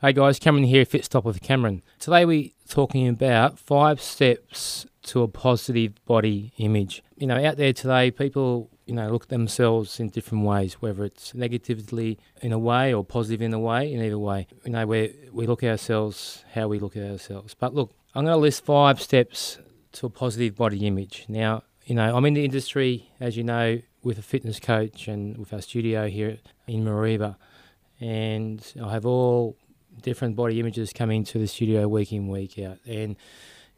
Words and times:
Hey 0.00 0.12
guys, 0.12 0.38
Cameron 0.38 0.62
here, 0.62 0.84
Fit 0.84 1.04
Stop 1.04 1.24
with 1.24 1.42
Cameron. 1.42 1.82
Today 1.98 2.24
we're 2.24 2.50
talking 2.68 3.08
about 3.08 3.58
five 3.58 4.00
steps 4.00 4.86
to 5.02 5.22
a 5.22 5.26
positive 5.26 5.94
body 6.04 6.52
image. 6.56 7.02
You 7.16 7.26
know, 7.26 7.44
out 7.44 7.56
there 7.56 7.72
today, 7.72 8.12
people, 8.12 8.70
you 8.86 8.94
know, 8.94 9.10
look 9.10 9.24
at 9.24 9.28
themselves 9.28 9.98
in 9.98 10.10
different 10.10 10.44
ways, 10.44 10.74
whether 10.74 11.04
it's 11.04 11.34
negatively 11.34 12.16
in 12.40 12.52
a 12.52 12.60
way 12.60 12.94
or 12.94 13.04
positive 13.04 13.42
in 13.42 13.52
a 13.52 13.58
way, 13.58 13.92
in 13.92 14.00
either 14.00 14.20
way. 14.20 14.46
You 14.64 14.70
know, 14.70 14.86
we 14.86 15.16
we 15.32 15.48
look 15.48 15.64
at 15.64 15.70
ourselves 15.70 16.44
how 16.54 16.68
we 16.68 16.78
look 16.78 16.96
at 16.96 17.02
ourselves. 17.02 17.54
But 17.54 17.74
look, 17.74 17.92
I'm 18.14 18.24
going 18.24 18.36
to 18.36 18.40
list 18.40 18.64
five 18.64 19.02
steps 19.02 19.58
to 19.94 20.06
a 20.06 20.10
positive 20.10 20.54
body 20.54 20.86
image. 20.86 21.24
Now, 21.26 21.64
you 21.86 21.96
know, 21.96 22.16
I'm 22.16 22.24
in 22.24 22.34
the 22.34 22.44
industry, 22.44 23.10
as 23.18 23.36
you 23.36 23.42
know, 23.42 23.80
with 24.04 24.16
a 24.16 24.22
fitness 24.22 24.60
coach 24.60 25.08
and 25.08 25.36
with 25.38 25.52
our 25.52 25.60
studio 25.60 26.06
here 26.06 26.38
in 26.68 26.84
Mareeba, 26.84 27.34
and 27.98 28.64
I 28.80 28.92
have 28.92 29.04
all 29.04 29.56
different 30.02 30.36
body 30.36 30.60
images 30.60 30.92
coming 30.92 31.24
to 31.24 31.38
the 31.38 31.46
studio 31.46 31.88
week 31.88 32.12
in, 32.12 32.28
week 32.28 32.58
out. 32.58 32.78
And, 32.86 33.16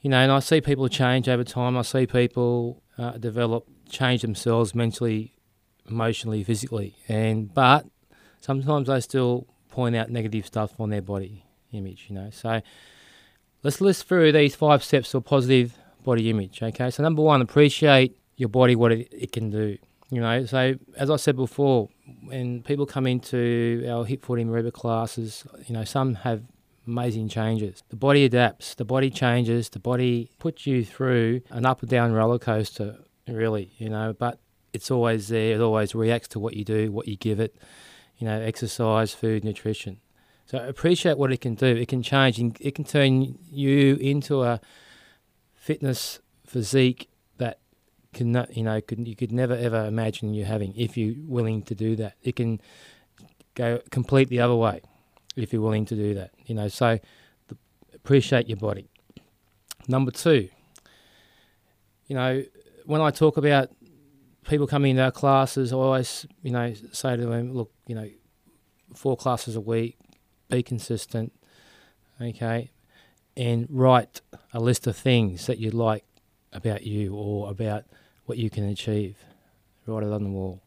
you 0.00 0.10
know, 0.10 0.18
and 0.18 0.32
I 0.32 0.40
see 0.40 0.60
people 0.60 0.88
change 0.88 1.28
over 1.28 1.44
time. 1.44 1.76
I 1.76 1.82
see 1.82 2.06
people 2.06 2.82
uh, 2.96 3.12
develop, 3.12 3.66
change 3.88 4.22
themselves 4.22 4.74
mentally, 4.74 5.34
emotionally, 5.88 6.44
physically. 6.44 6.96
And, 7.08 7.52
but 7.52 7.86
sometimes 8.40 8.88
they 8.88 9.00
still 9.00 9.46
point 9.70 9.96
out 9.96 10.10
negative 10.10 10.46
stuff 10.46 10.78
on 10.78 10.90
their 10.90 11.02
body 11.02 11.44
image, 11.72 12.06
you 12.08 12.14
know. 12.14 12.30
So 12.30 12.60
let's 13.62 13.80
list 13.80 14.06
through 14.06 14.32
these 14.32 14.54
five 14.54 14.82
steps 14.84 15.14
a 15.14 15.20
positive 15.20 15.76
body 16.04 16.30
image, 16.30 16.62
okay? 16.62 16.90
So, 16.90 17.02
number 17.02 17.22
one, 17.22 17.42
appreciate 17.42 18.16
your 18.36 18.48
body, 18.48 18.76
what 18.76 18.92
it, 18.92 19.08
it 19.12 19.32
can 19.32 19.50
do. 19.50 19.78
You 20.10 20.22
know, 20.22 20.46
so 20.46 20.74
as 20.96 21.10
I 21.10 21.16
said 21.16 21.36
before, 21.36 21.90
when 22.22 22.62
people 22.62 22.86
come 22.86 23.06
into 23.06 23.86
our 23.88 24.04
hip 24.04 24.24
footy 24.24 24.44
Mareeba 24.44 24.72
classes, 24.72 25.46
you 25.66 25.74
know, 25.74 25.84
some 25.84 26.14
have 26.16 26.42
amazing 26.86 27.28
changes. 27.28 27.82
The 27.90 27.96
body 27.96 28.24
adapts, 28.24 28.74
the 28.74 28.84
body 28.84 29.10
changes, 29.10 29.68
the 29.68 29.78
body 29.78 30.30
puts 30.38 30.66
you 30.66 30.84
through 30.84 31.42
an 31.50 31.66
up 31.66 31.82
and 31.82 31.90
down 31.90 32.12
roller 32.12 32.38
coaster, 32.38 32.96
really, 33.26 33.72
you 33.78 33.88
know, 33.88 34.14
but 34.14 34.40
it's 34.72 34.90
always 34.90 35.28
there, 35.28 35.54
it 35.54 35.60
always 35.60 35.94
reacts 35.94 36.28
to 36.28 36.38
what 36.38 36.54
you 36.54 36.64
do, 36.64 36.90
what 36.90 37.08
you 37.08 37.16
give 37.16 37.40
it, 37.40 37.56
you 38.16 38.26
know, 38.26 38.40
exercise, 38.40 39.12
food, 39.12 39.44
nutrition. 39.44 40.00
So 40.46 40.58
appreciate 40.66 41.18
what 41.18 41.30
it 41.30 41.42
can 41.42 41.54
do. 41.54 41.66
It 41.66 41.88
can 41.88 42.02
change, 42.02 42.40
it 42.40 42.74
can 42.74 42.84
turn 42.84 43.38
you 43.50 43.96
into 43.96 44.42
a 44.42 44.60
fitness 45.54 46.20
physique 46.46 47.10
can 48.12 48.32
not, 48.32 48.56
you 48.56 48.62
know 48.62 48.80
could, 48.80 49.06
you 49.06 49.16
could 49.16 49.32
never 49.32 49.54
ever 49.54 49.86
imagine 49.86 50.34
you 50.34 50.44
having 50.44 50.74
if 50.76 50.96
you're 50.96 51.14
willing 51.26 51.62
to 51.62 51.74
do 51.74 51.96
that. 51.96 52.14
It 52.22 52.36
can 52.36 52.60
go 53.54 53.80
complete 53.90 54.28
the 54.28 54.40
other 54.40 54.56
way 54.56 54.80
if 55.36 55.52
you're 55.52 55.62
willing 55.62 55.84
to 55.86 55.94
do 55.94 56.14
that. 56.14 56.30
You 56.46 56.54
know, 56.54 56.68
so 56.68 56.98
the, 57.48 57.56
appreciate 57.94 58.48
your 58.48 58.56
body. 58.56 58.88
Number 59.86 60.10
two, 60.10 60.48
you 62.06 62.16
know, 62.16 62.42
when 62.84 63.00
I 63.00 63.10
talk 63.10 63.36
about 63.36 63.70
people 64.46 64.66
coming 64.66 64.92
into 64.92 65.02
our 65.02 65.10
classes, 65.10 65.72
I 65.72 65.76
always 65.76 66.26
you 66.42 66.50
know 66.50 66.72
say 66.92 67.16
to 67.16 67.26
them, 67.26 67.52
look, 67.52 67.70
you 67.86 67.94
know, 67.94 68.08
four 68.94 69.16
classes 69.16 69.56
a 69.56 69.60
week, 69.60 69.98
be 70.48 70.62
consistent, 70.62 71.32
okay, 72.20 72.70
and 73.36 73.66
write 73.70 74.22
a 74.52 74.60
list 74.60 74.86
of 74.86 74.96
things 74.96 75.46
that 75.46 75.58
you'd 75.58 75.74
like 75.74 76.04
about 76.52 76.84
you 76.84 77.14
or 77.14 77.50
about 77.50 77.84
what 78.26 78.38
you 78.38 78.50
can 78.50 78.68
achieve. 78.68 79.16
Write 79.86 80.04
it 80.04 80.12
on 80.12 80.24
the 80.24 80.30
wall. 80.30 80.62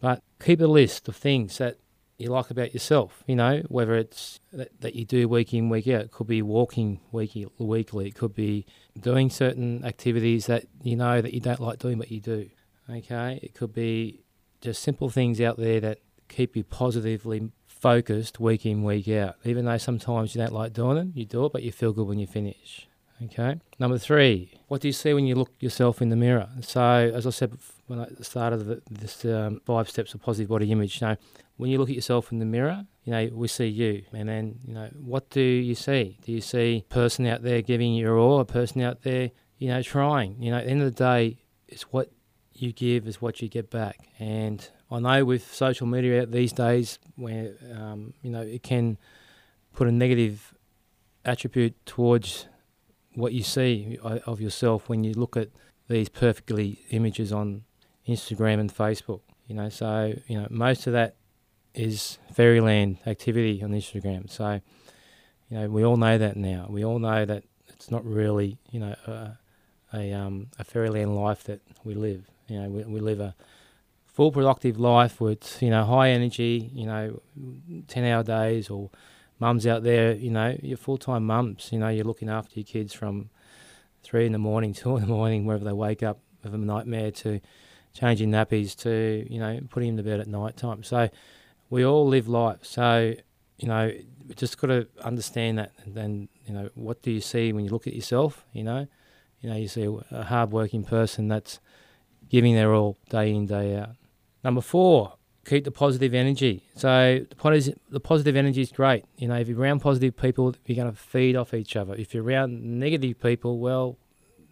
But 0.00 0.22
keep 0.42 0.60
a 0.60 0.66
list 0.66 1.08
of 1.08 1.16
things 1.16 1.58
that 1.58 1.78
you 2.18 2.28
like 2.28 2.50
about 2.50 2.72
yourself, 2.72 3.24
you 3.26 3.34
know, 3.34 3.62
whether 3.68 3.94
it's 3.94 4.38
that, 4.52 4.80
that 4.80 4.94
you 4.94 5.04
do 5.04 5.28
week 5.28 5.52
in, 5.52 5.68
week 5.68 5.88
out. 5.88 6.02
It 6.02 6.10
could 6.12 6.26
be 6.26 6.42
walking 6.42 7.00
week, 7.10 7.32
weekly. 7.58 8.08
It 8.08 8.14
could 8.14 8.34
be 8.34 8.66
doing 8.98 9.30
certain 9.30 9.84
activities 9.84 10.46
that 10.46 10.66
you 10.82 10.96
know 10.96 11.20
that 11.20 11.34
you 11.34 11.40
don't 11.40 11.60
like 11.60 11.78
doing, 11.78 11.98
but 11.98 12.10
you 12.10 12.20
do. 12.20 12.48
Okay? 12.88 13.40
It 13.42 13.54
could 13.54 13.72
be 13.72 14.24
just 14.60 14.82
simple 14.82 15.10
things 15.10 15.40
out 15.40 15.56
there 15.56 15.80
that 15.80 15.98
keep 16.28 16.56
you 16.56 16.62
positively 16.64 17.50
focused 17.66 18.38
week 18.38 18.64
in, 18.64 18.84
week 18.84 19.08
out. 19.08 19.36
Even 19.44 19.64
though 19.64 19.78
sometimes 19.78 20.34
you 20.34 20.40
don't 20.40 20.52
like 20.52 20.72
doing 20.72 20.96
them, 20.96 21.12
you 21.14 21.24
do 21.24 21.46
it, 21.46 21.52
but 21.52 21.62
you 21.62 21.72
feel 21.72 21.92
good 21.92 22.06
when 22.06 22.18
you 22.18 22.26
finish. 22.26 22.88
Okay. 23.22 23.60
Number 23.78 23.96
three, 23.96 24.52
what 24.68 24.80
do 24.80 24.88
you 24.88 24.92
see 24.92 25.14
when 25.14 25.26
you 25.26 25.34
look 25.34 25.52
yourself 25.60 26.02
in 26.02 26.08
the 26.08 26.16
mirror? 26.16 26.48
So, 26.60 26.82
as 26.82 27.26
I 27.26 27.30
said 27.30 27.56
when 27.86 28.00
I 28.00 28.08
started 28.22 28.66
the, 28.66 28.82
this 28.90 29.24
um, 29.24 29.60
five 29.64 29.88
steps 29.88 30.14
of 30.14 30.22
positive 30.22 30.48
body 30.48 30.70
image, 30.72 31.00
you 31.00 31.06
know, 31.06 31.16
when 31.56 31.70
you 31.70 31.78
look 31.78 31.88
at 31.88 31.94
yourself 31.94 32.32
in 32.32 32.38
the 32.38 32.44
mirror, 32.44 32.86
you 33.04 33.12
know, 33.12 33.30
we 33.32 33.48
see 33.48 33.66
you. 33.66 34.02
And 34.12 34.28
then, 34.28 34.58
you 34.66 34.74
know, 34.74 34.88
what 35.00 35.30
do 35.30 35.40
you 35.40 35.74
see? 35.74 36.18
Do 36.24 36.32
you 36.32 36.40
see 36.40 36.84
a 36.90 36.92
person 36.94 37.26
out 37.26 37.42
there 37.42 37.62
giving 37.62 37.94
you 37.94 38.16
all, 38.16 38.40
a 38.40 38.44
person 38.44 38.80
out 38.80 39.02
there, 39.02 39.30
you 39.58 39.68
know, 39.68 39.82
trying? 39.82 40.42
You 40.42 40.50
know, 40.50 40.58
at 40.58 40.64
the 40.64 40.70
end 40.70 40.82
of 40.82 40.94
the 40.94 40.98
day, 40.98 41.38
it's 41.68 41.82
what 41.92 42.10
you 42.52 42.72
give 42.72 43.06
is 43.06 43.20
what 43.20 43.40
you 43.40 43.48
get 43.48 43.70
back. 43.70 44.08
And 44.18 44.68
I 44.90 44.98
know 44.98 45.24
with 45.24 45.52
social 45.52 45.86
media 45.86 46.22
out 46.22 46.32
these 46.32 46.52
days, 46.52 46.98
where, 47.16 47.54
um, 47.72 48.14
you 48.22 48.30
know, 48.30 48.42
it 48.42 48.62
can 48.62 48.98
put 49.72 49.86
a 49.86 49.92
negative 49.92 50.54
attribute 51.24 51.74
towards 51.86 52.46
what 53.14 53.32
you 53.32 53.42
see 53.42 53.98
of 54.02 54.40
yourself 54.40 54.88
when 54.88 55.04
you 55.04 55.12
look 55.14 55.36
at 55.36 55.48
these 55.88 56.08
perfectly 56.08 56.80
images 56.90 57.32
on 57.32 57.64
Instagram 58.08 58.60
and 58.60 58.74
Facebook. 58.74 59.20
You 59.46 59.54
know, 59.54 59.68
so 59.68 60.14
you 60.26 60.40
know 60.40 60.46
most 60.50 60.86
of 60.86 60.92
that 60.94 61.16
is 61.74 62.18
fairyland 62.32 62.98
activity 63.06 63.62
on 63.62 63.70
Instagram. 63.70 64.30
So 64.30 64.60
you 65.48 65.58
know 65.58 65.68
we 65.68 65.84
all 65.84 65.96
know 65.96 66.18
that 66.18 66.36
now. 66.36 66.66
We 66.68 66.84
all 66.84 66.98
know 66.98 67.24
that 67.24 67.44
it's 67.68 67.90
not 67.90 68.04
really 68.04 68.58
you 68.70 68.80
know 68.80 68.94
a 69.06 69.38
a, 69.94 70.12
um, 70.12 70.48
a 70.58 70.64
fairyland 70.64 71.14
life 71.14 71.44
that 71.44 71.60
we 71.84 71.94
live. 71.94 72.24
You 72.48 72.60
know, 72.60 72.68
we, 72.68 72.84
we 72.84 73.00
live 73.00 73.20
a 73.20 73.34
full 74.06 74.32
productive 74.32 74.78
life 74.78 75.20
with 75.20 75.62
you 75.62 75.70
know 75.70 75.84
high 75.84 76.10
energy. 76.10 76.70
You 76.74 76.86
know, 76.86 77.22
ten 77.88 78.04
hour 78.04 78.22
days 78.22 78.70
or 78.70 78.90
mums 79.44 79.66
out 79.66 79.82
there, 79.82 80.14
you 80.14 80.30
know, 80.30 80.56
you're 80.62 80.78
full 80.78 80.96
time 80.96 81.26
mums, 81.26 81.68
you 81.70 81.78
know, 81.78 81.88
you're 81.88 82.06
looking 82.06 82.30
after 82.30 82.58
your 82.58 82.64
kids 82.64 82.94
from 82.94 83.28
three 84.02 84.24
in 84.24 84.32
the 84.32 84.38
morning, 84.38 84.72
two 84.80 84.96
in 84.96 85.02
the 85.02 85.08
morning, 85.08 85.44
wherever 85.44 85.64
they 85.64 85.72
wake 85.72 86.02
up 86.02 86.18
with 86.42 86.54
a 86.54 86.58
nightmare 86.58 87.10
to 87.10 87.40
changing 87.92 88.30
nappies 88.30 88.74
to, 88.74 89.26
you 89.28 89.38
know, 89.38 89.60
putting 89.68 89.96
them 89.96 90.02
to 90.02 90.10
bed 90.10 90.18
at 90.18 90.28
night 90.28 90.56
time. 90.56 90.82
So 90.82 91.10
we 91.68 91.84
all 91.84 92.08
live 92.08 92.26
life. 92.26 92.60
So, 92.62 93.14
you 93.58 93.68
know, 93.68 93.92
just 94.34 94.56
got 94.58 94.68
to 94.68 94.88
understand 95.02 95.58
that. 95.58 95.72
And 95.84 95.94
then, 95.94 96.28
you 96.46 96.54
know, 96.54 96.70
what 96.74 97.02
do 97.02 97.10
you 97.10 97.20
see 97.20 97.52
when 97.52 97.66
you 97.66 97.70
look 97.70 97.86
at 97.86 97.92
yourself? 97.92 98.46
You 98.54 98.64
know, 98.64 98.86
you 99.42 99.50
know, 99.50 99.56
you 99.56 99.68
see 99.68 99.86
a 100.10 100.24
hard 100.24 100.52
working 100.52 100.84
person 100.84 101.28
that's 101.28 101.60
giving 102.30 102.54
their 102.54 102.72
all 102.72 102.96
day 103.10 103.30
in, 103.30 103.44
day 103.44 103.76
out. 103.76 103.90
Number 104.42 104.62
four, 104.62 105.16
keep 105.44 105.64
the 105.64 105.70
positive 105.70 106.14
energy. 106.14 106.62
So 106.74 107.24
the 107.28 107.36
positive, 107.36 107.78
the 107.90 108.00
positive 108.00 108.36
energy 108.36 108.60
is 108.60 108.72
great. 108.72 109.04
You 109.16 109.28
know, 109.28 109.36
if 109.36 109.48
you're 109.48 109.58
around 109.58 109.80
positive 109.80 110.16
people, 110.16 110.54
you're 110.66 110.76
going 110.76 110.90
to 110.90 110.98
feed 110.98 111.36
off 111.36 111.54
each 111.54 111.76
other. 111.76 111.94
If 111.94 112.14
you're 112.14 112.24
around 112.24 112.62
negative 112.78 113.20
people, 113.20 113.58
well, 113.58 113.96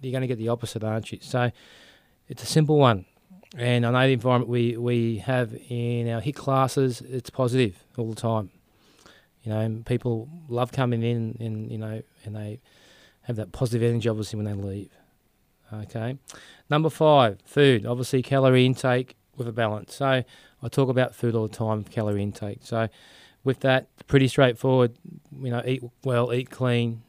you're 0.00 0.12
going 0.12 0.22
to 0.22 0.26
get 0.26 0.38
the 0.38 0.48
opposite, 0.48 0.82
aren't 0.84 1.12
you? 1.12 1.18
So 1.20 1.50
it's 2.28 2.42
a 2.42 2.46
simple 2.46 2.76
one. 2.76 3.04
And 3.56 3.84
I 3.84 3.90
know 3.90 4.06
the 4.06 4.12
environment 4.12 4.48
we, 4.48 4.76
we 4.76 5.18
have 5.18 5.56
in 5.68 6.08
our 6.08 6.20
HIT 6.20 6.36
classes, 6.36 7.00
it's 7.00 7.30
positive 7.30 7.84
all 7.96 8.08
the 8.08 8.20
time. 8.20 8.50
You 9.42 9.52
know, 9.52 9.82
people 9.86 10.28
love 10.48 10.70
coming 10.70 11.02
in 11.02 11.36
and, 11.40 11.70
you 11.70 11.78
know, 11.78 12.02
and 12.24 12.36
they 12.36 12.60
have 13.22 13.36
that 13.36 13.52
positive 13.52 13.88
energy 13.88 14.08
obviously 14.08 14.36
when 14.36 14.46
they 14.46 14.52
leave. 14.52 14.90
Okay. 15.72 16.18
Number 16.68 16.90
five, 16.90 17.38
food. 17.44 17.86
Obviously, 17.86 18.22
calorie 18.22 18.66
intake 18.66 19.16
with 19.40 19.48
a 19.48 19.52
balance. 19.52 19.94
So 19.96 20.22
I 20.62 20.68
talk 20.68 20.88
about 20.88 21.14
food 21.16 21.34
all 21.34 21.48
the 21.48 21.56
time, 21.56 21.82
calorie 21.82 22.22
intake. 22.22 22.60
So 22.62 22.88
with 23.42 23.60
that, 23.60 23.88
pretty 24.06 24.28
straightforward. 24.28 24.92
You 25.42 25.50
know, 25.50 25.62
eat 25.66 25.82
well, 26.04 26.32
eat 26.32 26.50
clean. 26.50 27.02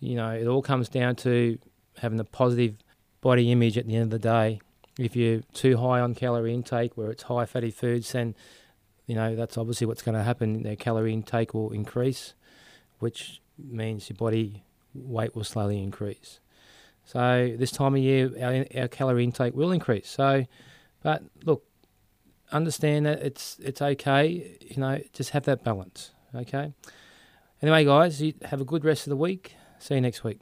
You 0.00 0.16
know, 0.16 0.30
it 0.30 0.46
all 0.46 0.62
comes 0.62 0.88
down 0.88 1.14
to 1.16 1.58
having 1.98 2.18
a 2.18 2.24
positive 2.24 2.76
body 3.20 3.52
image 3.52 3.78
at 3.78 3.86
the 3.86 3.94
end 3.94 4.04
of 4.04 4.10
the 4.10 4.18
day. 4.18 4.60
If 4.98 5.14
you're 5.14 5.42
too 5.52 5.76
high 5.76 6.00
on 6.00 6.14
calorie 6.14 6.54
intake, 6.54 6.96
where 6.96 7.10
it's 7.10 7.24
high 7.24 7.46
fatty 7.46 7.70
foods, 7.70 8.12
then 8.12 8.34
you 9.06 9.14
know 9.14 9.36
that's 9.36 9.58
obviously 9.58 9.86
what's 9.86 10.02
going 10.02 10.16
to 10.16 10.22
happen. 10.22 10.62
Their 10.62 10.76
calorie 10.76 11.12
intake 11.12 11.52
will 11.52 11.70
increase, 11.70 12.34
which 12.98 13.40
means 13.58 14.08
your 14.08 14.16
body 14.16 14.64
weight 14.94 15.36
will 15.36 15.44
slowly 15.44 15.82
increase. 15.82 16.40
So 17.04 17.54
this 17.58 17.70
time 17.70 17.94
of 17.94 18.00
year, 18.00 18.30
our, 18.40 18.82
our 18.82 18.88
calorie 18.88 19.24
intake 19.24 19.54
will 19.54 19.72
increase. 19.72 20.08
So, 20.08 20.46
but 21.02 21.22
look, 21.44 21.64
understand 22.52 23.06
that 23.06 23.20
it's 23.22 23.58
it's 23.62 23.82
okay. 23.82 24.56
You 24.60 24.76
know, 24.76 25.00
just 25.12 25.30
have 25.30 25.44
that 25.44 25.64
balance. 25.64 26.12
Okay. 26.34 26.72
Anyway, 27.62 27.84
guys, 27.84 28.20
you 28.20 28.34
have 28.44 28.60
a 28.60 28.64
good 28.64 28.84
rest 28.84 29.06
of 29.06 29.10
the 29.10 29.16
week. 29.16 29.54
See 29.78 29.94
you 29.94 30.00
next 30.00 30.24
week. 30.24 30.40